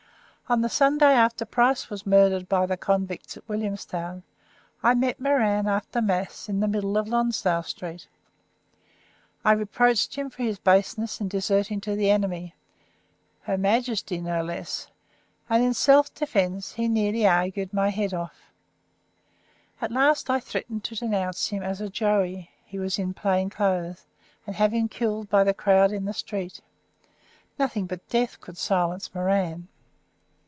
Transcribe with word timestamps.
On 0.49 0.59
the 0.59 0.67
Sunday 0.67 1.13
after 1.13 1.45
Price 1.45 1.89
was 1.89 2.05
murdered 2.05 2.49
by 2.49 2.65
the 2.65 2.75
convicts 2.75 3.37
at 3.37 3.47
Williamstown 3.47 4.23
I 4.83 4.93
met 4.95 5.17
Moran 5.17 5.65
after 5.65 6.01
Mass 6.01 6.49
in 6.49 6.59
the 6.59 6.67
middle 6.67 6.97
of 6.97 7.07
Lonsdale 7.07 7.63
Street. 7.63 8.09
I 9.45 9.53
reproached 9.53 10.15
him 10.15 10.29
for 10.29 10.43
his 10.43 10.59
baseness 10.59 11.21
in 11.21 11.29
deserting 11.29 11.79
to 11.79 11.95
the 11.95 12.09
enemy 12.09 12.53
Her 13.43 13.57
Majesty, 13.57 14.19
no 14.19 14.43
less 14.43 14.89
and 15.49 15.63
in 15.63 15.73
self 15.73 16.13
defence 16.13 16.73
he 16.73 16.89
nearly 16.89 17.25
argued 17.25 17.71
my 17.73 17.87
head 17.87 18.13
off. 18.13 18.51
At 19.79 19.89
last 19.93 20.29
I 20.29 20.41
threatened 20.41 20.83
to 20.83 20.97
denounce 20.97 21.47
him 21.47 21.63
as 21.63 21.79
a 21.79 21.87
"Joey" 21.89 22.51
he 22.65 22.77
was 22.77 22.99
in 22.99 23.13
plain 23.13 23.49
clothes 23.49 24.05
and 24.45 24.57
have 24.57 24.73
him 24.73 24.89
killed 24.89 25.29
by 25.29 25.45
the 25.45 25.53
crowd 25.53 25.93
in 25.93 26.03
the 26.03 26.11
street. 26.13 26.59
Nothing 27.57 27.85
but 27.85 28.05
death 28.09 28.41
could 28.41 28.57
silence 28.57 29.15
Moran. 29.15 29.69